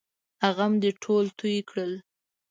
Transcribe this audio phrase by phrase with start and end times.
[0.55, 1.93] غم دې ټول توی کړل!